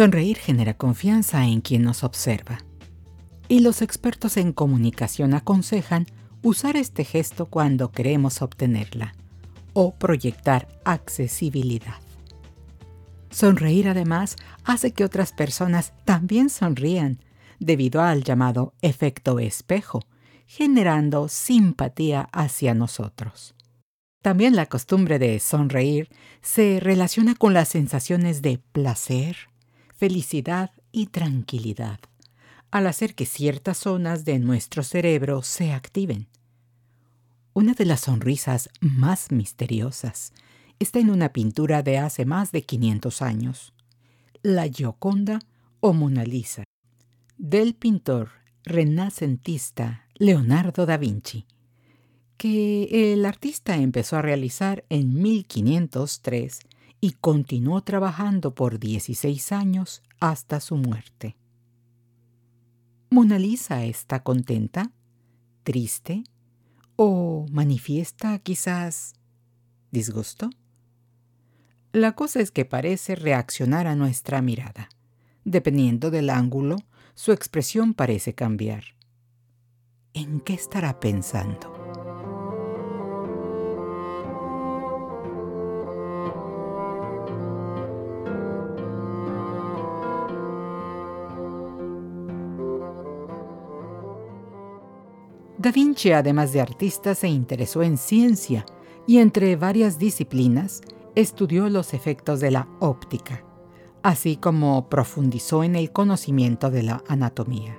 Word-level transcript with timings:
Sonreír 0.00 0.38
genera 0.38 0.72
confianza 0.72 1.44
en 1.44 1.60
quien 1.60 1.82
nos 1.82 2.04
observa. 2.04 2.60
Y 3.48 3.60
los 3.60 3.82
expertos 3.82 4.38
en 4.38 4.54
comunicación 4.54 5.34
aconsejan 5.34 6.06
usar 6.40 6.78
este 6.78 7.04
gesto 7.04 7.44
cuando 7.44 7.92
queremos 7.92 8.40
obtenerla 8.40 9.12
o 9.74 9.94
proyectar 9.94 10.68
accesibilidad. 10.86 11.96
Sonreír 13.28 13.90
además 13.90 14.36
hace 14.64 14.92
que 14.92 15.04
otras 15.04 15.32
personas 15.32 15.92
también 16.06 16.48
sonrían 16.48 17.18
debido 17.58 18.00
al 18.00 18.24
llamado 18.24 18.72
efecto 18.80 19.38
espejo, 19.38 20.00
generando 20.46 21.28
simpatía 21.28 22.26
hacia 22.32 22.72
nosotros. 22.72 23.54
También 24.22 24.56
la 24.56 24.64
costumbre 24.64 25.18
de 25.18 25.38
sonreír 25.40 26.08
se 26.40 26.80
relaciona 26.80 27.34
con 27.34 27.52
las 27.52 27.68
sensaciones 27.68 28.40
de 28.40 28.62
placer, 28.72 29.49
felicidad 30.00 30.70
y 30.92 31.08
tranquilidad, 31.08 32.00
al 32.70 32.86
hacer 32.86 33.14
que 33.14 33.26
ciertas 33.26 33.76
zonas 33.76 34.24
de 34.24 34.38
nuestro 34.38 34.82
cerebro 34.82 35.42
se 35.42 35.74
activen. 35.74 36.26
Una 37.52 37.74
de 37.74 37.84
las 37.84 38.00
sonrisas 38.00 38.70
más 38.80 39.30
misteriosas 39.30 40.32
está 40.78 41.00
en 41.00 41.10
una 41.10 41.34
pintura 41.34 41.82
de 41.82 41.98
hace 41.98 42.24
más 42.24 42.50
de 42.50 42.62
500 42.62 43.20
años, 43.20 43.74
la 44.42 44.66
Gioconda 44.68 45.38
o 45.80 45.92
Mona 45.92 46.24
Lisa, 46.24 46.64
del 47.36 47.74
pintor 47.74 48.30
renacentista 48.64 50.06
Leonardo 50.14 50.86
da 50.86 50.96
Vinci, 50.96 51.44
que 52.38 53.12
el 53.12 53.26
artista 53.26 53.76
empezó 53.76 54.16
a 54.16 54.22
realizar 54.22 54.82
en 54.88 55.20
1503 55.20 56.60
y 57.00 57.12
continuó 57.12 57.82
trabajando 57.82 58.54
por 58.54 58.78
16 58.78 59.52
años 59.52 60.02
hasta 60.20 60.60
su 60.60 60.76
muerte. 60.76 61.36
¿Mona 63.10 63.38
Lisa 63.38 63.84
está 63.84 64.22
contenta? 64.22 64.92
¿Triste? 65.64 66.24
¿O 66.96 67.46
manifiesta 67.50 68.38
quizás 68.38 69.14
disgusto? 69.90 70.50
La 71.92 72.12
cosa 72.12 72.40
es 72.40 72.52
que 72.52 72.64
parece 72.64 73.16
reaccionar 73.16 73.86
a 73.86 73.96
nuestra 73.96 74.42
mirada. 74.42 74.88
Dependiendo 75.44 76.10
del 76.10 76.30
ángulo, 76.30 76.76
su 77.14 77.32
expresión 77.32 77.94
parece 77.94 78.34
cambiar. 78.34 78.84
¿En 80.12 80.40
qué 80.40 80.54
estará 80.54 81.00
pensando? 81.00 81.79
Da 95.60 95.72
Vinci, 95.72 96.10
además 96.12 96.54
de 96.54 96.62
artista, 96.62 97.14
se 97.14 97.28
interesó 97.28 97.82
en 97.82 97.98
ciencia 97.98 98.64
y 99.06 99.18
entre 99.18 99.56
varias 99.56 99.98
disciplinas 99.98 100.80
estudió 101.14 101.68
los 101.68 101.92
efectos 101.92 102.40
de 102.40 102.50
la 102.50 102.66
óptica, 102.80 103.44
así 104.02 104.36
como 104.36 104.88
profundizó 104.88 105.62
en 105.62 105.76
el 105.76 105.92
conocimiento 105.92 106.70
de 106.70 106.84
la 106.84 107.04
anatomía. 107.08 107.78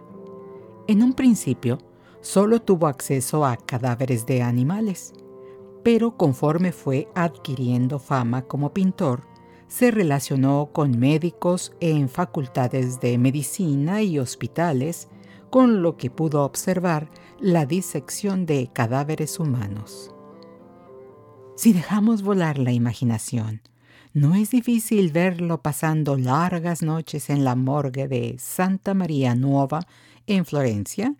En 0.87 1.01
un 1.01 1.13
principio, 1.13 1.79
solo 2.19 2.61
tuvo 2.61 2.85
acceso 2.85 3.47
a 3.47 3.57
cadáveres 3.57 4.27
de 4.27 4.43
animales, 4.43 5.13
pero 5.81 6.17
conforme 6.17 6.73
fue 6.73 7.07
adquiriendo 7.15 7.97
fama 7.97 8.43
como 8.43 8.75
pintor, 8.75 9.23
se 9.67 9.89
relacionó 9.89 10.69
con 10.71 10.99
médicos 10.99 11.73
en 11.79 12.09
facultades 12.09 12.99
de 12.99 13.17
medicina 13.17 14.03
y 14.03 14.19
hospitales 14.19 15.07
con 15.49 15.81
lo 15.81 15.97
que 15.97 16.09
pudo 16.09 16.43
observar 16.43 17.09
la 17.41 17.65
disección 17.65 18.45
de 18.45 18.69
cadáveres 18.71 19.39
humanos. 19.39 20.11
Si 21.55 21.73
dejamos 21.73 22.21
volar 22.21 22.59
la 22.59 22.71
imaginación, 22.71 23.61
no 24.13 24.35
es 24.35 24.51
difícil 24.51 25.11
verlo 25.11 25.59
pasando 25.63 26.17
largas 26.17 26.83
noches 26.83 27.31
en 27.31 27.43
la 27.43 27.55
morgue 27.55 28.07
de 28.07 28.35
Santa 28.37 28.93
María 28.93 29.33
Nuova 29.33 29.87
en 30.27 30.45
Florencia 30.45 31.15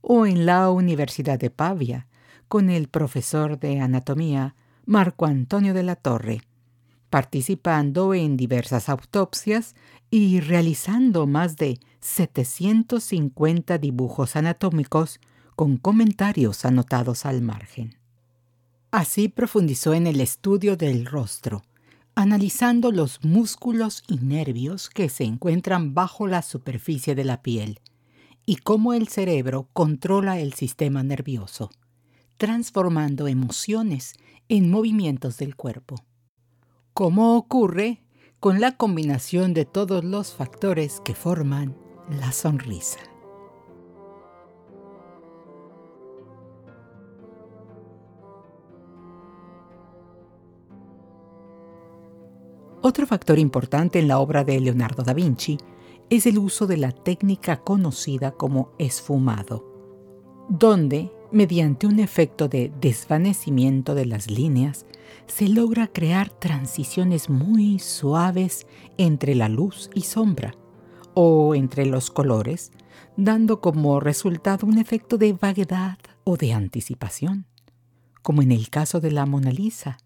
o 0.00 0.24
en 0.24 0.46
la 0.46 0.70
Universidad 0.70 1.38
de 1.38 1.50
Pavia 1.50 2.06
con 2.48 2.70
el 2.70 2.88
profesor 2.88 3.58
de 3.58 3.80
anatomía 3.80 4.54
Marco 4.86 5.26
Antonio 5.26 5.74
de 5.74 5.82
la 5.82 5.96
Torre, 5.96 6.40
participando 7.10 8.14
en 8.14 8.38
diversas 8.38 8.88
autopsias 8.88 9.74
y 10.08 10.40
realizando 10.40 11.26
más 11.26 11.56
de 11.56 11.80
750 12.00 13.76
dibujos 13.76 14.36
anatómicos 14.36 15.20
con 15.56 15.78
comentarios 15.78 16.64
anotados 16.66 17.24
al 17.24 17.40
margen. 17.40 17.96
Así 18.90 19.28
profundizó 19.28 19.94
en 19.94 20.06
el 20.06 20.20
estudio 20.20 20.76
del 20.76 21.06
rostro, 21.06 21.64
analizando 22.14 22.92
los 22.92 23.24
músculos 23.24 24.04
y 24.06 24.16
nervios 24.18 24.90
que 24.90 25.08
se 25.08 25.24
encuentran 25.24 25.94
bajo 25.94 26.26
la 26.26 26.42
superficie 26.42 27.14
de 27.14 27.24
la 27.24 27.42
piel 27.42 27.80
y 28.44 28.56
cómo 28.56 28.92
el 28.92 29.08
cerebro 29.08 29.68
controla 29.72 30.38
el 30.38 30.52
sistema 30.52 31.02
nervioso, 31.02 31.70
transformando 32.36 33.26
emociones 33.26 34.14
en 34.48 34.70
movimientos 34.70 35.38
del 35.38 35.56
cuerpo. 35.56 35.96
Como 36.92 37.36
ocurre 37.36 38.02
con 38.40 38.60
la 38.60 38.76
combinación 38.76 39.54
de 39.54 39.64
todos 39.64 40.04
los 40.04 40.34
factores 40.34 41.00
que 41.00 41.14
forman 41.14 41.76
la 42.08 42.32
sonrisa. 42.32 43.15
Otro 52.88 53.04
factor 53.04 53.40
importante 53.40 53.98
en 53.98 54.06
la 54.06 54.20
obra 54.20 54.44
de 54.44 54.60
Leonardo 54.60 55.02
da 55.02 55.12
Vinci 55.12 55.58
es 56.08 56.24
el 56.24 56.38
uso 56.38 56.68
de 56.68 56.76
la 56.76 56.92
técnica 56.92 57.56
conocida 57.56 58.30
como 58.30 58.70
esfumado, 58.78 59.64
donde, 60.48 61.10
mediante 61.32 61.88
un 61.88 61.98
efecto 61.98 62.46
de 62.46 62.72
desvanecimiento 62.80 63.96
de 63.96 64.06
las 64.06 64.30
líneas, 64.30 64.86
se 65.26 65.48
logra 65.48 65.88
crear 65.88 66.30
transiciones 66.30 67.28
muy 67.28 67.80
suaves 67.80 68.68
entre 68.98 69.34
la 69.34 69.48
luz 69.48 69.90
y 69.92 70.02
sombra, 70.02 70.54
o 71.12 71.56
entre 71.56 71.86
los 71.86 72.08
colores, 72.12 72.70
dando 73.16 73.60
como 73.60 73.98
resultado 73.98 74.64
un 74.64 74.78
efecto 74.78 75.18
de 75.18 75.32
vaguedad 75.32 75.98
o 76.22 76.36
de 76.36 76.52
anticipación, 76.52 77.46
como 78.22 78.42
en 78.42 78.52
el 78.52 78.70
caso 78.70 79.00
de 79.00 79.10
la 79.10 79.26
Mona 79.26 79.50
Lisa. 79.50 79.98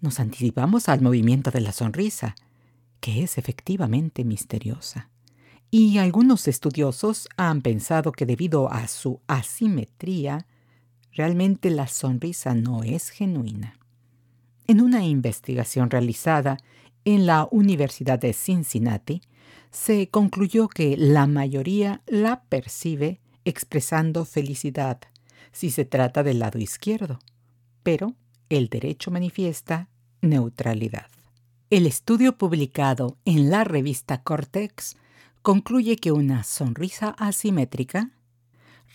Nos 0.00 0.20
anticipamos 0.20 0.88
al 0.88 1.00
movimiento 1.00 1.50
de 1.50 1.60
la 1.60 1.72
sonrisa, 1.72 2.34
que 3.00 3.22
es 3.22 3.38
efectivamente 3.38 4.24
misteriosa. 4.24 5.10
Y 5.70 5.98
algunos 5.98 6.48
estudiosos 6.48 7.28
han 7.36 7.62
pensado 7.62 8.12
que 8.12 8.26
debido 8.26 8.70
a 8.70 8.88
su 8.88 9.20
asimetría, 9.26 10.46
realmente 11.12 11.70
la 11.70 11.88
sonrisa 11.88 12.54
no 12.54 12.82
es 12.82 13.10
genuina. 13.10 13.78
En 14.66 14.80
una 14.80 15.04
investigación 15.04 15.90
realizada 15.90 16.58
en 17.04 17.26
la 17.26 17.48
Universidad 17.50 18.18
de 18.18 18.32
Cincinnati, 18.32 19.22
se 19.70 20.08
concluyó 20.08 20.68
que 20.68 20.96
la 20.96 21.26
mayoría 21.26 22.02
la 22.06 22.42
percibe 22.44 23.20
expresando 23.44 24.24
felicidad 24.24 25.00
si 25.52 25.70
se 25.70 25.84
trata 25.84 26.22
del 26.22 26.40
lado 26.40 26.58
izquierdo, 26.58 27.18
pero 27.82 28.14
el 28.48 28.68
derecho 28.68 29.10
manifiesta 29.10 29.88
neutralidad. 30.22 31.06
El 31.70 31.86
estudio 31.86 32.38
publicado 32.38 33.16
en 33.24 33.50
la 33.50 33.64
revista 33.64 34.22
Cortex 34.22 34.96
concluye 35.42 35.96
que 35.96 36.12
una 36.12 36.44
sonrisa 36.44 37.10
asimétrica 37.18 38.10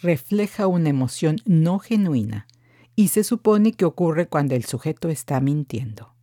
refleja 0.01 0.67
una 0.67 0.89
emoción 0.89 1.37
no 1.45 1.79
genuina 1.79 2.47
y 2.95 3.09
se 3.09 3.23
supone 3.23 3.73
que 3.73 3.85
ocurre 3.85 4.27
cuando 4.27 4.55
el 4.55 4.65
sujeto 4.65 5.09
está 5.09 5.39
mintiendo. 5.41 6.13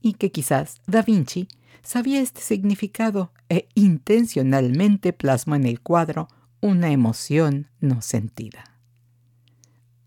Y 0.00 0.14
que 0.14 0.30
quizás 0.30 0.80
Da 0.86 1.02
Vinci 1.02 1.48
sabía 1.82 2.20
este 2.20 2.40
significado 2.40 3.32
e 3.48 3.68
intencionalmente 3.74 5.12
plasmó 5.12 5.54
en 5.54 5.66
el 5.66 5.80
cuadro 5.80 6.28
una 6.60 6.90
emoción 6.90 7.68
no 7.80 8.02
sentida. 8.02 8.73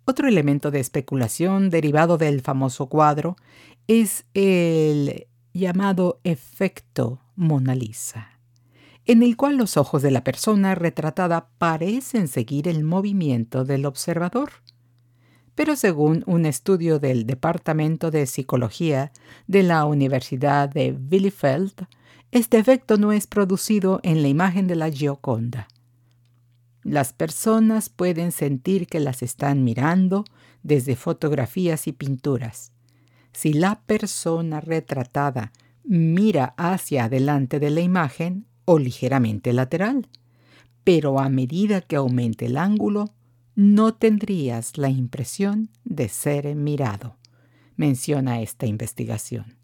Otro 0.10 0.30
elemento 0.30 0.72
de 0.72 0.80
especulación 0.80 1.70
derivado 1.70 2.18
del 2.18 2.40
famoso 2.40 2.88
cuadro 2.88 3.36
es 3.88 4.26
el 4.34 5.28
llamado 5.54 6.22
efecto 6.24 7.20
Mona 7.36 7.76
Lisa 7.76 8.38
en 9.08 9.24
el 9.24 9.38
cual 9.38 9.56
los 9.56 9.78
ojos 9.78 10.02
de 10.02 10.12
la 10.12 10.24
persona 10.24 10.76
retratada 10.76 11.50
parecen 11.58 12.28
seguir 12.28 12.68
el 12.68 12.84
movimiento 12.84 13.64
del 13.64 13.86
observador. 13.86 14.52
Pero 15.56 15.78
según 15.78 16.24
un 16.28 16.46
estudio 16.46 17.00
del 17.00 17.26
Departamento 17.26 18.12
de 18.12 18.28
Psicología 18.28 19.14
de 19.48 19.64
la 19.64 19.86
Universidad 19.86 20.70
de 20.70 20.92
Bielefeld, 20.92 21.88
este 22.32 22.60
efecto 22.60 22.98
no 22.98 23.14
es 23.14 23.28
producido 23.28 24.02
en 24.04 24.22
la 24.22 24.28
imagen 24.28 24.68
de 24.68 24.76
la 24.76 24.92
Gioconda. 24.92 25.70
Las 26.88 27.12
personas 27.12 27.90
pueden 27.90 28.32
sentir 28.32 28.88
que 28.88 29.02
las 29.02 29.22
están 29.22 29.66
mirando 29.66 30.24
desde 30.64 30.96
fotografías 30.96 31.86
y 31.86 31.92
pinturas. 31.92 32.72
Si 33.34 33.52
la 33.52 33.82
persona 33.82 34.62
retratada 34.62 35.52
mira 35.84 36.54
hacia 36.56 37.04
adelante 37.04 37.60
de 37.60 37.72
la 37.72 37.82
imagen, 37.82 38.46
o 38.64 38.80
ligeramente 38.80 39.52
lateral, 39.52 40.08
pero 40.86 41.20
a 41.20 41.28
medida 41.28 41.82
que 41.82 41.98
aumente 41.98 42.46
el 42.46 42.56
ángulo, 42.56 43.10
no 43.54 43.94
tendrías 43.94 44.78
la 44.78 44.90
impresión 44.90 45.70
de 45.84 46.08
ser 46.08 46.56
mirado, 46.56 47.18
menciona 47.76 48.40
esta 48.40 48.66
investigación. 48.66 49.58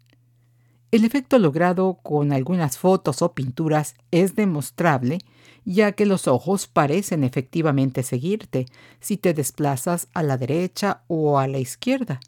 El 0.90 1.06
efecto 1.06 1.38
logrado 1.38 2.00
con 2.02 2.34
algunas 2.34 2.76
fotos 2.76 3.22
o 3.22 3.32
pinturas 3.32 3.94
es 4.10 4.36
demostrable, 4.36 5.20
ya 5.64 5.92
que 5.92 6.06
los 6.06 6.28
ojos 6.28 6.66
parecen 6.66 7.24
efectivamente 7.24 8.02
seguirte 8.02 8.66
si 9.00 9.16
te 9.16 9.34
desplazas 9.34 10.08
a 10.14 10.22
la 10.22 10.36
derecha 10.36 11.02
o 11.08 11.38
a 11.38 11.46
la 11.48 11.58
izquierda. 11.58 12.20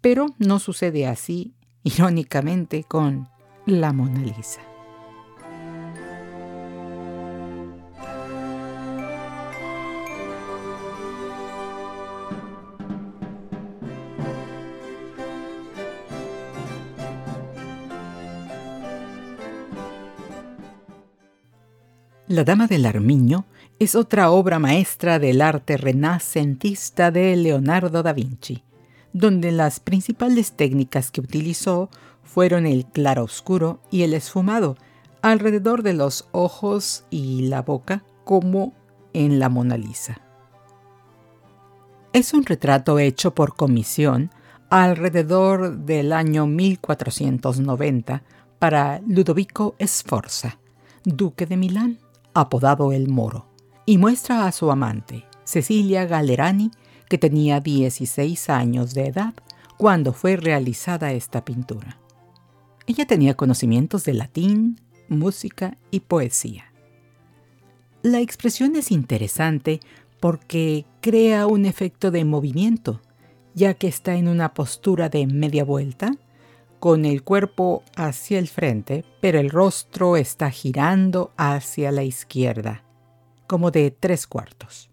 Pero 0.00 0.26
no 0.38 0.58
sucede 0.58 1.06
así, 1.06 1.54
irónicamente, 1.82 2.84
con 2.84 3.28
la 3.66 3.92
Mona 3.92 4.20
Lisa. 4.20 4.71
La 22.32 22.44
Dama 22.44 22.66
del 22.66 22.86
Armiño 22.86 23.44
es 23.78 23.94
otra 23.94 24.30
obra 24.30 24.58
maestra 24.58 25.18
del 25.18 25.42
arte 25.42 25.76
renacentista 25.76 27.10
de 27.10 27.36
Leonardo 27.36 28.02
da 28.02 28.14
Vinci, 28.14 28.64
donde 29.12 29.52
las 29.52 29.80
principales 29.80 30.52
técnicas 30.52 31.10
que 31.10 31.20
utilizó 31.20 31.90
fueron 32.22 32.64
el 32.64 32.86
claroscuro 32.86 33.82
y 33.90 34.04
el 34.04 34.14
esfumado 34.14 34.78
alrededor 35.20 35.82
de 35.82 35.92
los 35.92 36.26
ojos 36.32 37.04
y 37.10 37.48
la 37.48 37.60
boca, 37.60 38.02
como 38.24 38.72
en 39.12 39.38
la 39.38 39.50
Mona 39.50 39.76
Lisa. 39.76 40.22
Es 42.14 42.32
un 42.32 42.46
retrato 42.46 42.98
hecho 42.98 43.34
por 43.34 43.56
comisión 43.56 44.30
alrededor 44.70 45.76
del 45.80 46.14
año 46.14 46.46
1490 46.46 48.22
para 48.58 49.02
Ludovico 49.06 49.76
Sforza, 49.78 50.58
duque 51.04 51.44
de 51.44 51.58
Milán 51.58 51.98
apodado 52.34 52.92
El 52.92 53.08
Moro, 53.08 53.46
y 53.86 53.98
muestra 53.98 54.46
a 54.46 54.52
su 54.52 54.70
amante, 54.70 55.24
Cecilia 55.44 56.06
Galerani, 56.06 56.70
que 57.08 57.18
tenía 57.18 57.60
16 57.60 58.48
años 58.48 58.94
de 58.94 59.06
edad 59.06 59.34
cuando 59.76 60.12
fue 60.12 60.36
realizada 60.36 61.12
esta 61.12 61.44
pintura. 61.44 61.98
Ella 62.86 63.06
tenía 63.06 63.34
conocimientos 63.34 64.04
de 64.04 64.14
latín, 64.14 64.80
música 65.08 65.76
y 65.90 66.00
poesía. 66.00 66.72
La 68.02 68.20
expresión 68.20 68.76
es 68.76 68.90
interesante 68.90 69.80
porque 70.20 70.86
crea 71.00 71.46
un 71.46 71.66
efecto 71.66 72.10
de 72.10 72.24
movimiento, 72.24 73.00
ya 73.54 73.74
que 73.74 73.88
está 73.88 74.14
en 74.14 74.28
una 74.28 74.54
postura 74.54 75.08
de 75.08 75.26
media 75.26 75.64
vuelta 75.64 76.16
con 76.82 77.04
el 77.04 77.22
cuerpo 77.22 77.84
hacia 77.94 78.40
el 78.40 78.48
frente, 78.48 79.04
pero 79.20 79.38
el 79.38 79.50
rostro 79.50 80.16
está 80.16 80.50
girando 80.50 81.30
hacia 81.36 81.92
la 81.92 82.02
izquierda, 82.02 82.82
como 83.46 83.70
de 83.70 83.92
tres 83.92 84.26
cuartos. 84.26 84.90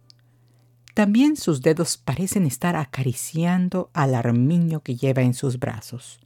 También 0.93 1.35
sus 1.35 1.63
dedos 1.63 1.97
parecen 1.97 2.45
estar 2.45 2.75
acariciando 2.75 3.89
al 3.93 4.13
armiño 4.13 4.81
que 4.81 4.97
lleva 4.97 5.23
en 5.23 5.33
sus 5.33 5.57
brazos. 5.57 6.19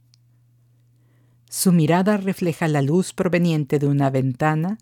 Su 1.48 1.72
mirada 1.72 2.18
refleja 2.18 2.68
la 2.68 2.82
luz 2.82 3.14
proveniente 3.14 3.78
de 3.78 3.86
una 3.86 4.10
ventana 4.10 4.76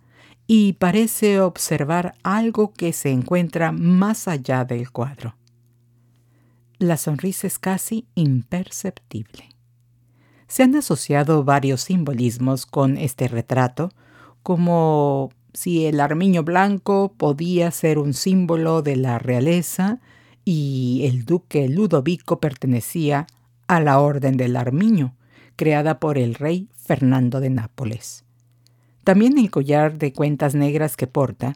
y 0.48 0.72
parece 0.72 1.38
observar 1.38 2.16
algo 2.24 2.72
que 2.72 2.92
se 2.92 3.12
encuentra 3.12 3.70
más 3.70 4.26
allá 4.26 4.64
del 4.64 4.90
cuadro. 4.90 5.36
La 6.80 6.96
sonrisa 6.96 7.46
es 7.46 7.60
casi 7.60 8.08
imperceptible. 8.16 9.51
Se 10.52 10.62
han 10.62 10.76
asociado 10.76 11.44
varios 11.44 11.80
simbolismos 11.80 12.66
con 12.66 12.98
este 12.98 13.26
retrato, 13.26 13.90
como 14.42 15.30
si 15.54 15.86
el 15.86 15.98
armiño 15.98 16.42
blanco 16.42 17.14
podía 17.16 17.70
ser 17.70 17.98
un 17.98 18.12
símbolo 18.12 18.82
de 18.82 18.96
la 18.96 19.18
realeza 19.18 20.02
y 20.44 21.06
el 21.10 21.24
duque 21.24 21.70
Ludovico 21.70 22.38
pertenecía 22.38 23.26
a 23.66 23.80
la 23.80 23.98
Orden 23.98 24.36
del 24.36 24.56
Armiño, 24.56 25.16
creada 25.56 25.98
por 25.98 26.18
el 26.18 26.34
rey 26.34 26.68
Fernando 26.76 27.40
de 27.40 27.48
Nápoles. 27.48 28.26
También 29.04 29.38
el 29.38 29.50
collar 29.50 29.96
de 29.96 30.12
cuentas 30.12 30.54
negras 30.54 30.98
que 30.98 31.06
porta 31.06 31.54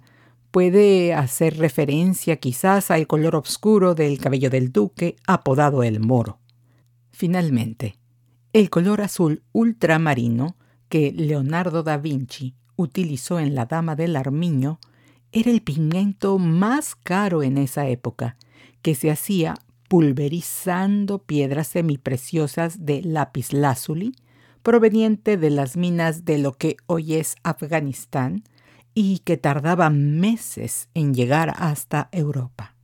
puede 0.51 1.13
hacer 1.13 1.59
referencia 1.59 2.37
quizás 2.37 2.91
al 2.91 3.07
color 3.07 3.37
oscuro 3.37 3.95
del 3.95 4.19
cabello 4.19 4.49
del 4.49 4.73
duque 4.73 5.17
apodado 5.27 5.83
el 5.83 6.01
moro. 6.01 6.39
Finalmente, 7.11 7.99
el 8.57 8.71
color 8.71 9.03
azul 9.03 9.43
ultramarino 9.53 10.57
que 10.89 11.13
Leonardo 11.13 11.83
da 11.83 11.99
Vinci 11.99 12.55
utilizó 12.77 13.39
en 13.39 13.55
la 13.55 13.67
Dama 13.67 13.97
del 13.97 14.17
Armiño 14.17 14.79
era 15.31 15.51
el 15.51 15.61
pigmento 15.61 16.39
más 16.39 16.95
caro 16.95 17.43
en 17.43 17.59
esa 17.59 17.87
época, 17.87 18.39
que 18.81 18.95
se 18.95 19.11
hacía 19.11 19.57
pulverizando 19.91 21.19
piedras 21.19 21.67
semipreciosas 21.67 22.87
de 22.87 23.03
lapislázuli 23.03 24.15
proveniente 24.63 25.37
de 25.37 25.51
las 25.51 25.77
minas 25.77 26.25
de 26.25 26.39
lo 26.39 26.55
que 26.55 26.79
hoy 26.87 27.17
es 27.17 27.37
Afganistán 27.43 28.43
y 28.95 29.19
que 29.19 29.37
tardaba 29.37 29.91
meses 29.91 30.89
en 30.95 31.13
llegar 31.13 31.53
hasta 31.59 32.09
Europa. 32.11 32.76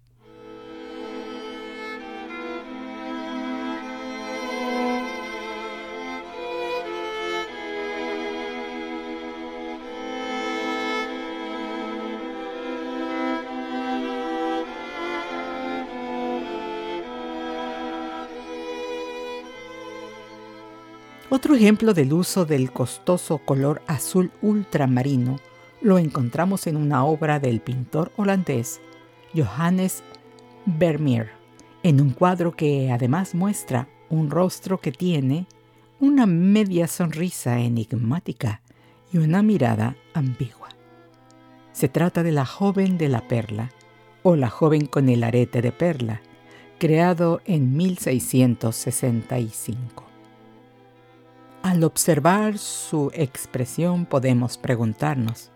Otro 21.43 21.57
ejemplo 21.57 21.93
del 21.93 22.13
uso 22.13 22.45
del 22.45 22.71
costoso 22.71 23.39
color 23.39 23.83
azul 23.89 24.31
ultramarino 24.43 25.41
lo 25.81 25.99
encontramos 25.99 26.69
en 26.69 26.77
una 26.77 27.05
obra 27.05 27.41
del 27.41 27.61
pintor 27.61 28.13
holandés 28.15 28.81
Johannes 29.35 30.05
Vermeer, 30.67 31.33
en 31.83 32.01
un 32.01 32.11
cuadro 32.11 32.53
que 32.53 32.93
además 32.93 33.35
muestra 33.35 33.89
un 34.09 34.31
rostro 34.31 34.79
que 34.79 34.93
tiene 34.93 35.49
una 35.99 36.27
media 36.27 36.87
sonrisa 36.87 37.59
enigmática 37.59 38.61
y 39.13 39.19
una 39.19 39.43
mirada 39.43 39.97
ambigua. 40.15 40.69
Se 41.73 41.89
trata 41.89 42.23
de 42.23 42.31
la 42.31 42.47
joven 42.47 42.99
de 42.99 43.09
la 43.09 43.27
perla 43.27 43.73
o 44.23 44.37
la 44.37 44.49
joven 44.49 44.87
con 44.87 45.09
el 45.09 45.25
arete 45.25 45.61
de 45.61 45.73
perla, 45.73 46.23
creado 46.79 47.41
en 47.47 47.77
1665. 47.77 50.12
Al 51.63 51.85
observar 51.85 52.59
su 52.59 53.13
expresión 53.15 54.05
podemos 54.05 54.59
preguntarnos, 54.59 55.53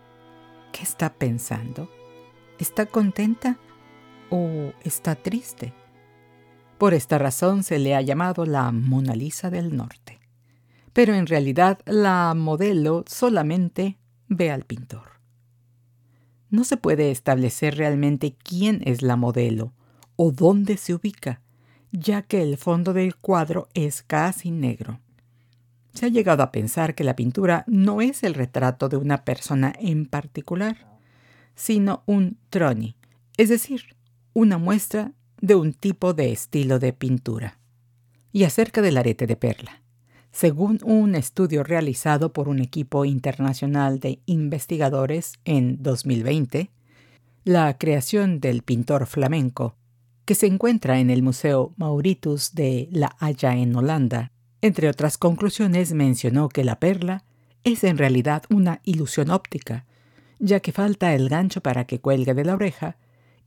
¿qué 0.71 0.81
está 0.83 1.13
pensando? 1.13 1.89
¿Está 2.59 2.85
contenta 2.85 3.57
o 4.29 4.71
está 4.85 5.15
triste? 5.15 5.73
Por 6.77 6.93
esta 6.93 7.17
razón 7.17 7.63
se 7.63 7.77
le 7.77 7.93
ha 7.93 8.01
llamado 8.01 8.45
la 8.45 8.71
Mona 8.71 9.15
Lisa 9.15 9.49
del 9.49 9.75
Norte. 9.75 10.21
Pero 10.93 11.13
en 11.13 11.27
realidad 11.27 11.79
la 11.85 12.33
modelo 12.33 13.03
solamente 13.05 13.97
ve 14.29 14.49
al 14.49 14.63
pintor. 14.63 15.19
No 16.49 16.63
se 16.63 16.77
puede 16.77 17.11
establecer 17.11 17.75
realmente 17.75 18.33
quién 18.41 18.81
es 18.85 19.01
la 19.01 19.17
modelo 19.17 19.73
o 20.15 20.31
dónde 20.31 20.77
se 20.77 20.93
ubica, 20.93 21.41
ya 21.91 22.21
que 22.21 22.41
el 22.41 22.55
fondo 22.55 22.93
del 22.93 23.17
cuadro 23.17 23.67
es 23.73 24.03
casi 24.03 24.51
negro. 24.51 25.01
Se 25.93 26.05
ha 26.05 26.09
llegado 26.09 26.43
a 26.43 26.51
pensar 26.51 26.95
que 26.95 27.03
la 27.03 27.15
pintura 27.15 27.63
no 27.67 28.01
es 28.01 28.23
el 28.23 28.33
retrato 28.33 28.89
de 28.89 28.97
una 28.97 29.23
persona 29.23 29.73
en 29.79 30.05
particular, 30.05 30.99
sino 31.55 32.03
un 32.05 32.37
troni, 32.49 32.95
es 33.37 33.49
decir, 33.49 33.95
una 34.33 34.57
muestra 34.57 35.13
de 35.41 35.55
un 35.55 35.73
tipo 35.73 36.13
de 36.13 36.31
estilo 36.31 36.79
de 36.79 36.93
pintura. 36.93 37.59
Y 38.31 38.43
acerca 38.43 38.81
del 38.81 38.97
arete 38.97 39.25
de 39.25 39.35
perla. 39.35 39.81
Según 40.31 40.79
un 40.83 41.15
estudio 41.15 41.63
realizado 41.63 42.33
por 42.33 42.47
un 42.47 42.59
equipo 42.59 43.05
internacional 43.05 43.99
de 43.99 44.21
investigadores 44.27 45.33
en 45.45 45.81
2020, 45.81 46.69
la 47.43 47.77
creación 47.77 48.39
del 48.39 48.61
pintor 48.61 49.07
flamenco, 49.07 49.75
que 50.25 50.35
se 50.35 50.45
encuentra 50.45 50.99
en 50.99 51.09
el 51.09 51.23
Museo 51.23 51.73
Mauritius 51.77 52.53
de 52.53 52.89
La 52.91 53.15
Haya 53.19 53.55
en 53.55 53.75
Holanda, 53.75 54.33
entre 54.67 54.89
otras 54.89 55.17
conclusiones 55.17 55.93
mencionó 55.93 56.49
que 56.49 56.63
la 56.63 56.79
perla 56.79 57.23
es 57.63 57.83
en 57.83 57.97
realidad 57.97 58.43
una 58.49 58.81
ilusión 58.83 59.29
óptica, 59.31 59.85
ya 60.39 60.59
que 60.59 60.71
falta 60.71 61.13
el 61.15 61.29
gancho 61.29 61.61
para 61.61 61.85
que 61.85 61.99
cuelgue 61.99 62.33
de 62.33 62.45
la 62.45 62.53
oreja, 62.53 62.97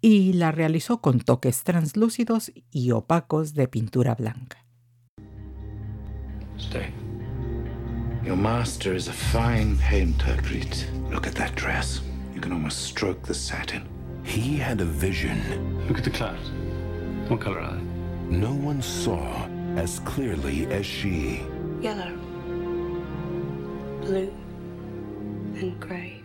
y 0.00 0.32
la 0.32 0.50
realizó 0.50 1.00
con 1.00 1.20
toques 1.20 1.62
translúcidos 1.62 2.52
y 2.70 2.90
opacos 2.90 3.54
de 3.54 3.68
pintura 3.68 4.14
blanca. 4.14 4.64
Stay. 6.58 6.92
Your 8.24 8.36
master 8.36 8.94
is 8.94 9.08
a 9.08 9.12
fine 9.12 9.76
painter, 9.78 10.36
Preet. 10.42 10.86
Look 11.10 11.26
at 11.26 11.34
that 11.34 11.54
dress. 11.54 12.02
You 12.34 12.40
can 12.40 12.52
almost 12.52 12.82
stroke 12.84 13.22
the 13.26 13.34
satin. 13.34 13.82
He 14.24 14.58
had 14.58 14.80
a 14.80 14.84
vision. 14.84 15.38
Look 15.88 15.98
at 15.98 16.04
the 16.04 16.10
clouds. 16.10 16.50
What 17.28 17.40
color 17.40 17.60
are 17.60 17.74
they? 17.74 18.36
No 18.36 18.52
one 18.52 18.82
saw 18.82 19.46
as 19.80 20.00
clearly 20.00 20.66
as 20.66 20.84
she. 20.84 21.40
Yellow, 21.80 22.12
blue, 24.02 24.30
and 25.58 25.80
gray. 25.80 26.22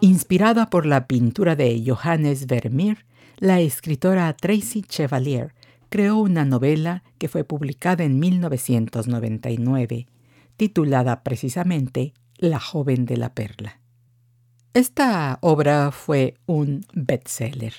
Inspirada 0.00 0.70
por 0.70 0.86
la 0.86 1.06
pintura 1.06 1.56
de 1.56 1.82
Johannes 1.84 2.46
Vermeer, 2.46 3.04
la 3.38 3.60
escritora 3.60 4.32
Tracy 4.36 4.82
Chevalier 4.82 5.54
creó 5.88 6.18
una 6.18 6.44
novela 6.44 7.02
que 7.18 7.28
fue 7.28 7.42
publicada 7.42 8.04
en 8.04 8.20
1999, 8.20 10.06
titulada 10.56 11.22
precisamente 11.24 12.14
La 12.38 12.60
joven 12.60 13.06
de 13.06 13.16
la 13.16 13.34
perla. 13.34 13.80
Esta 14.72 15.38
obra 15.42 15.90
fue 15.90 16.34
un 16.46 16.86
bestseller 16.94 17.74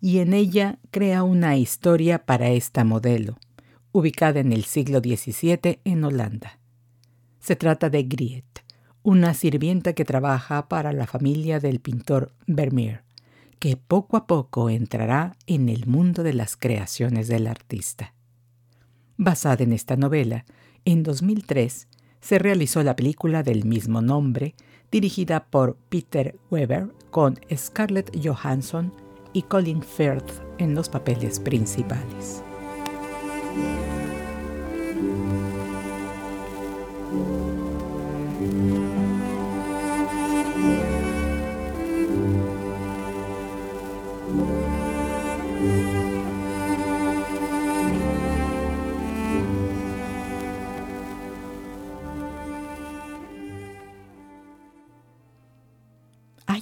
y 0.00 0.18
en 0.18 0.34
ella 0.34 0.78
crea 0.90 1.22
una 1.22 1.56
historia 1.56 2.26
para 2.26 2.50
esta 2.50 2.84
modelo, 2.84 3.38
ubicada 3.94 4.40
en 4.40 4.52
el 4.52 4.64
siglo 4.64 4.98
XVII 4.98 5.80
en 5.84 6.04
Holanda. 6.04 6.58
Se 7.38 7.56
trata 7.56 7.88
de 7.88 8.02
Griet, 8.02 8.62
una 9.02 9.32
sirvienta 9.32 9.94
que 9.94 10.04
trabaja 10.04 10.68
para 10.68 10.92
la 10.92 11.06
familia 11.06 11.60
del 11.60 11.80
pintor 11.80 12.34
Vermeer 12.46 13.04
que 13.64 13.78
poco 13.78 14.18
a 14.18 14.26
poco 14.26 14.68
entrará 14.68 15.38
en 15.46 15.70
el 15.70 15.86
mundo 15.86 16.22
de 16.22 16.34
las 16.34 16.54
creaciones 16.54 17.28
del 17.28 17.46
artista. 17.46 18.12
Basada 19.16 19.64
en 19.64 19.72
esta 19.72 19.96
novela, 19.96 20.44
en 20.84 21.02
2003 21.02 21.88
se 22.20 22.38
realizó 22.38 22.82
la 22.82 22.94
película 22.94 23.42
del 23.42 23.64
mismo 23.64 24.02
nombre, 24.02 24.54
dirigida 24.90 25.46
por 25.46 25.78
Peter 25.88 26.38
Weber, 26.50 26.92
con 27.10 27.40
Scarlett 27.56 28.14
Johansson 28.22 28.92
y 29.32 29.40
Colin 29.40 29.82
Firth 29.82 30.42
en 30.58 30.74
los 30.74 30.90
papeles 30.90 31.40
principales. 31.40 32.44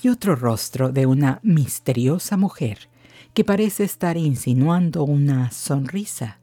Hay 0.03 0.11
otro 0.11 0.35
rostro 0.35 0.91
de 0.91 1.07
una 1.07 1.39
misteriosa 1.43 2.37
mujer 2.37 2.89
que 3.35 3.45
parece 3.45 3.85
estar 3.85 4.17
insinuando 4.17 5.05
una 5.05 5.51
sonrisa 5.53 6.39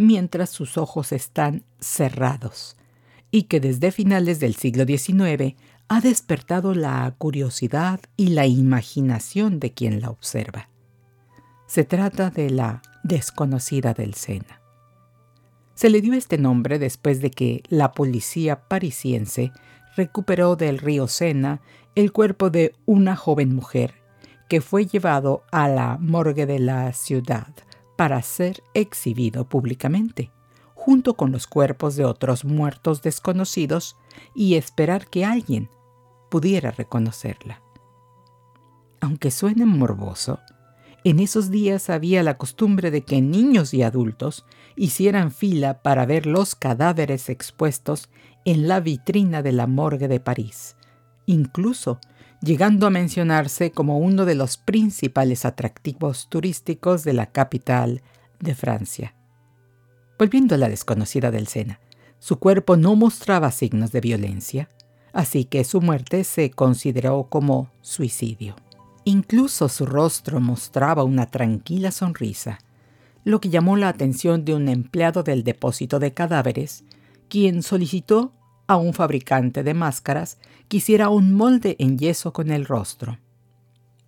mientras 0.00 0.48
sus 0.48 0.78
ojos 0.78 1.12
están 1.12 1.62
cerrados 1.78 2.78
y 3.30 3.42
que 3.44 3.60
desde 3.60 3.92
finales 3.92 4.40
del 4.40 4.54
siglo 4.54 4.86
XIX 4.86 5.56
ha 5.88 6.00
despertado 6.00 6.74
la 6.74 7.14
curiosidad 7.18 8.00
y 8.16 8.28
la 8.28 8.46
imaginación 8.46 9.60
de 9.60 9.74
quien 9.74 10.00
la 10.00 10.08
observa. 10.08 10.70
Se 11.66 11.84
trata 11.84 12.30
de 12.30 12.48
la 12.48 12.80
desconocida 13.02 13.92
del 13.92 14.14
Sena. 14.14 14.62
Se 15.74 15.90
le 15.90 16.00
dio 16.00 16.14
este 16.14 16.38
nombre 16.38 16.78
después 16.78 17.20
de 17.20 17.30
que 17.30 17.62
la 17.68 17.92
policía 17.92 18.68
parisiense 18.68 19.52
recuperó 19.96 20.56
del 20.56 20.78
río 20.78 21.08
Sena 21.08 21.60
el 21.94 22.10
cuerpo 22.10 22.48
de 22.48 22.74
una 22.86 23.16
joven 23.16 23.54
mujer 23.54 23.94
que 24.48 24.62
fue 24.62 24.86
llevado 24.86 25.44
a 25.52 25.68
la 25.68 25.98
morgue 26.00 26.46
de 26.46 26.58
la 26.58 26.94
ciudad 26.94 27.48
para 28.00 28.22
ser 28.22 28.62
exhibido 28.72 29.46
públicamente, 29.46 30.32
junto 30.72 31.18
con 31.18 31.32
los 31.32 31.46
cuerpos 31.46 31.96
de 31.96 32.06
otros 32.06 32.46
muertos 32.46 33.02
desconocidos 33.02 33.98
y 34.34 34.54
esperar 34.54 35.10
que 35.10 35.26
alguien 35.26 35.68
pudiera 36.30 36.70
reconocerla. 36.70 37.60
Aunque 39.02 39.30
suene 39.30 39.66
morboso, 39.66 40.40
en 41.04 41.20
esos 41.20 41.50
días 41.50 41.90
había 41.90 42.22
la 42.22 42.38
costumbre 42.38 42.90
de 42.90 43.02
que 43.02 43.20
niños 43.20 43.74
y 43.74 43.82
adultos 43.82 44.46
hicieran 44.76 45.30
fila 45.30 45.82
para 45.82 46.06
ver 46.06 46.24
los 46.24 46.54
cadáveres 46.54 47.28
expuestos 47.28 48.08
en 48.46 48.66
la 48.66 48.80
vitrina 48.80 49.42
de 49.42 49.52
la 49.52 49.66
morgue 49.66 50.08
de 50.08 50.20
París, 50.20 50.74
incluso 51.26 52.00
llegando 52.42 52.86
a 52.86 52.90
mencionarse 52.90 53.70
como 53.70 53.98
uno 53.98 54.24
de 54.24 54.34
los 54.34 54.56
principales 54.56 55.44
atractivos 55.44 56.28
turísticos 56.28 57.04
de 57.04 57.12
la 57.12 57.26
capital 57.26 58.02
de 58.38 58.54
Francia. 58.54 59.14
Volviendo 60.18 60.54
a 60.54 60.58
la 60.58 60.68
desconocida 60.68 61.30
del 61.30 61.46
Sena, 61.46 61.80
su 62.18 62.38
cuerpo 62.38 62.76
no 62.76 62.96
mostraba 62.96 63.50
signos 63.50 63.92
de 63.92 64.00
violencia, 64.00 64.68
así 65.12 65.44
que 65.44 65.64
su 65.64 65.80
muerte 65.80 66.24
se 66.24 66.50
consideró 66.50 67.24
como 67.28 67.70
suicidio. 67.80 68.56
Incluso 69.04 69.68
su 69.68 69.86
rostro 69.86 70.40
mostraba 70.40 71.04
una 71.04 71.26
tranquila 71.26 71.90
sonrisa, 71.90 72.58
lo 73.24 73.40
que 73.40 73.50
llamó 73.50 73.76
la 73.76 73.88
atención 73.88 74.44
de 74.44 74.54
un 74.54 74.68
empleado 74.68 75.22
del 75.22 75.44
depósito 75.44 75.98
de 75.98 76.12
cadáveres, 76.12 76.84
quien 77.28 77.62
solicitó 77.62 78.32
a 78.70 78.76
un 78.76 78.94
fabricante 78.94 79.64
de 79.64 79.74
máscaras 79.74 80.38
que 80.68 80.76
hiciera 80.76 81.08
un 81.08 81.34
molde 81.34 81.74
en 81.80 81.98
yeso 81.98 82.32
con 82.32 82.52
el 82.52 82.66
rostro. 82.66 83.18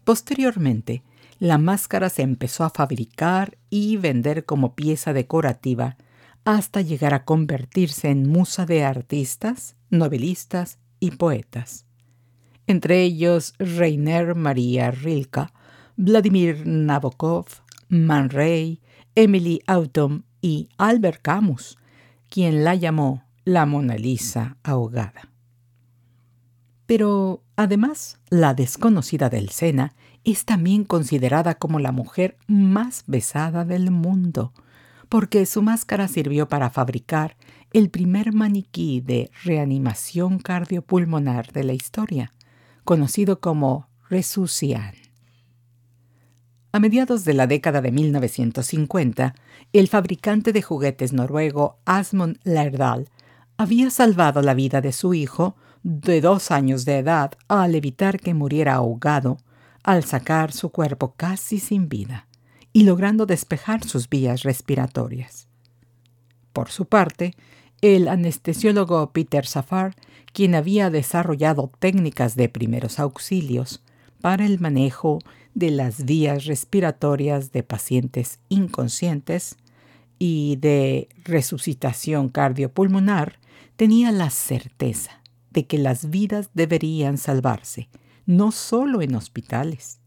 Posteriormente, 0.05 1.03
la 1.41 1.59
máscara 1.59 2.09
se 2.09 2.23
empezó 2.23 2.63
a 2.63 2.71
fabricar 2.71 3.59
y 3.71 3.97
vender 3.97 4.45
como 4.45 4.77
pieza 4.77 5.13
decorativa 5.13 5.97
hasta 6.45 6.81
llegar 6.81 7.13
a 7.13 7.25
convertirse 7.25 8.09
en 8.11 8.29
musa 8.29 8.65
de 8.65 8.85
artistas, 8.85 9.75
novelistas 9.91 10.79
y 11.01 11.11
poetas. 11.11 11.85
Entre 12.69 13.03
ellos 13.03 13.55
Rainer 13.59 14.37
Maria 14.37 14.93
Rilke, 14.93 15.49
Vladimir 15.97 16.65
Nabokov, 16.65 17.47
Man 17.89 18.31
Ray, 18.31 18.81
Emily 19.17 19.61
Autumn 19.67 20.23
y 20.41 20.69
Albert 20.79 21.21
Camus, 21.21 21.79
quien 22.29 22.63
la 22.63 22.77
llamó 22.77 23.25
la 23.45 23.67
Mona 23.67 23.97
Lisa 23.97 24.57
ahogada. 24.63 25.29
Pero, 26.87 27.43
además, 27.57 28.19
la 28.29 28.55
desconocida 28.55 29.31
del 29.31 29.49
Sena 29.51 29.95
es 30.25 30.45
también 30.45 30.85
considerada 30.85 31.55
como 31.55 31.79
la 31.79 31.93
mujer 31.93 32.37
más 32.47 33.05
besada 33.07 33.65
del 33.65 33.91
mundo, 33.91 34.53
porque 35.09 35.47
su 35.47 35.63
máscara 35.63 36.09
sirvió 36.09 36.49
para 36.49 36.71
fabricar 36.71 37.37
el 37.73 37.91
primer 37.91 38.33
maniquí 38.33 39.01
de 39.01 39.31
reanimación 39.45 40.39
cardiopulmonar 40.39 41.53
de 41.53 41.65
la 41.65 41.73
historia, 41.73 42.33
conocido 42.85 43.41
como 43.41 43.89
Resucian. 44.09 44.95
A 46.73 46.79
mediados 46.79 47.25
de 47.25 47.35
la 47.35 47.47
década 47.47 47.83
de 47.83 47.93
1950, 47.93 49.35
el 49.73 49.89
fabricante 49.89 50.53
de 50.53 50.63
juguetes 50.63 51.13
noruego 51.13 51.79
Asmund 51.85 52.39
Lerdal 52.45 53.09
había 53.63 53.91
salvado 53.91 54.43
la 54.43 54.55
vida 54.55 54.81
de 54.81 54.91
su 54.91 55.15
hijo 55.15 55.55
de 55.85 56.21
dos 56.21 56.51
años 56.51 56.85
de 56.85 56.99
edad 56.99 57.33
al 57.47 57.77
evitar 57.77 58.19
que 58.19 58.35
muriera 58.35 58.75
ahogado 58.75 59.39
al 59.85 60.03
sacar 60.03 60.53
su 60.53 60.71
cuerpo 60.71 61.15
casi 61.17 61.61
sin 61.61 61.89
vida 61.89 62.27
y 62.73 62.83
logrando 62.83 63.25
despejar 63.25 63.85
sus 63.85 64.09
vías 64.09 64.43
respiratorias. 64.43 65.47
Por 66.53 66.71
su 66.71 66.87
parte, 66.87 67.35
el 67.83 68.09
anestesiólogo 68.09 69.13
Peter 69.13 69.47
Safar, 69.47 69.95
quien 70.33 70.57
había 70.57 70.91
desarrollado 70.91 71.71
técnicas 71.79 72.35
de 72.35 72.49
primeros 72.49 72.99
auxilios 72.99 73.81
para 74.21 74.45
el 74.45 74.59
manejo 74.59 75.21
de 75.55 75.71
las 75.71 76.05
vías 76.05 76.47
respiratorias 76.47 77.53
de 77.53 77.63
pacientes 77.63 78.41
inconscientes 78.49 79.57
y 80.19 80.57
de 80.57 81.09
resucitación 81.25 82.29
cardiopulmonar, 82.29 83.39
tenía 83.77 84.13
la 84.13 84.31
certeza 84.31 85.23
de 85.51 85.67
que 85.67 85.79
las 85.79 86.11
vidas 86.11 86.51
deberían 86.55 87.19
salvarse, 87.19 87.89
no 88.27 88.53
solo 88.53 89.03
en 89.03 89.15
hospitales, 89.15 90.01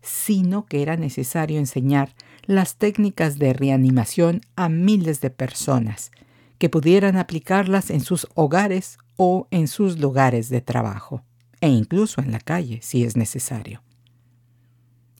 sino 0.00 0.66
que 0.66 0.82
era 0.82 0.96
necesario 0.96 1.58
enseñar 1.58 2.14
las 2.46 2.76
técnicas 2.76 3.38
de 3.38 3.52
reanimación 3.52 4.40
a 4.56 4.68
miles 4.68 5.20
de 5.20 5.30
personas 5.30 6.10
que 6.58 6.68
pudieran 6.68 7.16
aplicarlas 7.16 7.90
en 7.90 8.00
sus 8.00 8.26
hogares 8.34 8.98
o 9.16 9.46
en 9.50 9.68
sus 9.68 9.98
lugares 9.98 10.48
de 10.48 10.60
trabajo, 10.60 11.22
e 11.60 11.68
incluso 11.68 12.20
en 12.20 12.32
la 12.32 12.40
calle 12.40 12.80
si 12.82 13.04
es 13.04 13.16
necesario. 13.16 13.82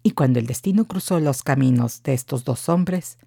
Y 0.02 0.12
cuando 0.12 0.38
el 0.38 0.46
destino 0.46 0.86
cruzó 0.86 1.20
los 1.20 1.42
caminos 1.42 2.02
de 2.02 2.14
estos 2.14 2.44
dos 2.44 2.68
hombres, 2.68 3.18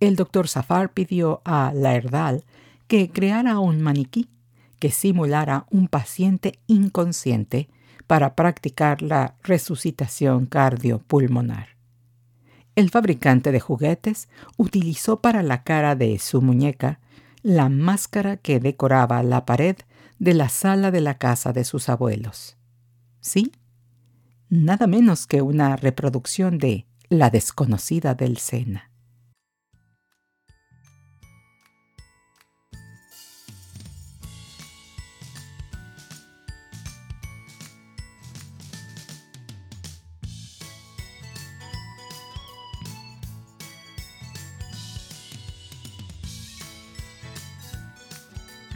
el 0.00 0.16
doctor 0.16 0.48
Safar 0.48 0.92
pidió 0.92 1.42
a 1.44 1.72
Laerdal 1.74 2.44
que 2.86 3.10
creara 3.10 3.58
un 3.58 3.80
maniquí 3.80 4.28
que 4.78 4.90
simulara 4.90 5.66
un 5.70 5.88
paciente 5.88 6.58
inconsciente 6.66 7.68
para 8.06 8.34
practicar 8.34 9.02
la 9.02 9.36
resucitación 9.42 10.46
cardiopulmonar. 10.46 11.68
El 12.76 12.90
fabricante 12.90 13.52
de 13.52 13.60
juguetes 13.60 14.28
utilizó 14.56 15.20
para 15.20 15.42
la 15.42 15.62
cara 15.62 15.94
de 15.94 16.18
su 16.18 16.42
muñeca 16.42 17.00
la 17.42 17.68
máscara 17.68 18.36
que 18.36 18.58
decoraba 18.58 19.22
la 19.22 19.46
pared 19.46 19.76
de 20.18 20.34
la 20.34 20.48
sala 20.48 20.90
de 20.90 21.00
la 21.00 21.18
casa 21.18 21.52
de 21.52 21.64
sus 21.64 21.88
abuelos. 21.88 22.56
Sí, 23.20 23.52
nada 24.48 24.86
menos 24.86 25.26
que 25.26 25.40
una 25.40 25.76
reproducción 25.76 26.58
de 26.58 26.86
La 27.08 27.30
desconocida 27.30 28.14
del 28.14 28.38
Sena. 28.38 28.90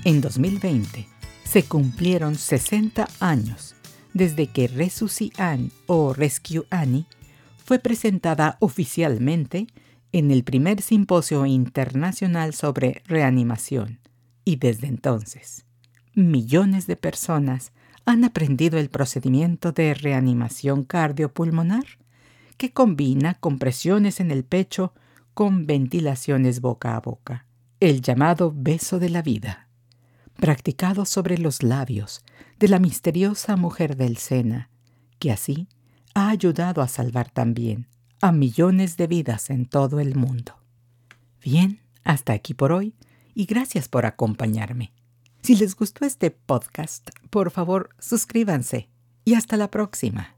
En 0.09 0.23
2020 0.23 1.07
se 1.45 1.65
cumplieron 1.65 2.35
60 2.35 3.07
años 3.21 3.77
desde 4.15 4.47
que 4.47 4.67
Resusci 4.67 5.31
Annie 5.37 5.71
o 5.87 6.15
Rescue 6.15 6.65
Annie 6.71 7.05
fue 7.63 7.79
presentada 7.79 8.57
oficialmente 8.61 9.67
en 10.13 10.31
el 10.31 10.45
primer 10.45 10.81
simposio 10.81 11.45
internacional 11.45 12.55
sobre 12.55 13.03
reanimación. 13.05 14.01
Y 14.47 14.57
desde 14.57 14.87
entonces 14.87 15.67
millones 16.15 16.87
de 16.87 16.97
personas 16.97 17.73
han 18.07 18.25
aprendido 18.25 18.79
el 18.79 18.89
procedimiento 18.89 19.73
de 19.73 19.93
reanimación 19.93 20.85
cardiopulmonar 20.85 21.85
que 22.57 22.73
combina 22.73 23.35
compresiones 23.35 24.21
en 24.21 24.31
el 24.31 24.43
pecho 24.43 24.95
con 25.35 25.67
ventilaciones 25.67 26.63
boca 26.63 26.97
a 26.97 27.01
boca, 27.01 27.45
el 27.79 28.01
llamado 28.01 28.55
beso 28.57 28.99
de 28.99 29.11
la 29.11 29.21
vida 29.21 29.68
practicado 30.39 31.05
sobre 31.05 31.37
los 31.37 31.63
labios 31.63 32.25
de 32.59 32.69
la 32.69 32.79
misteriosa 32.79 33.57
mujer 33.57 33.97
del 33.97 34.17
Sena, 34.17 34.71
que 35.19 35.33
así 35.33 35.69
ha 36.15 36.31
ayudado 36.31 36.81
a 36.81 36.89
salvar 36.89 37.31
también 37.31 37.89
a 38.21 38.33
millones 38.33 38.97
de 38.97 39.09
vidas 39.09 39.51
en 39.51 39.67
todo 39.67 40.01
el 40.01 40.15
mundo. 40.15 40.55
Bien, 41.43 41.81
hasta 42.05 42.33
aquí 42.33 42.55
por 42.55 42.73
hoy 42.73 42.95
y 43.35 43.47
gracias 43.47 43.89
por 43.89 44.07
acompañarme. 44.07 44.93
Si 45.43 45.57
les 45.57 45.77
gustó 45.77 46.05
este 46.05 46.31
podcast, 46.31 47.11
por 47.31 47.51
favor 47.51 47.91
suscríbanse 47.99 48.89
y 49.25 49.35
hasta 49.35 49.57
la 49.57 49.71
próxima. 49.71 50.38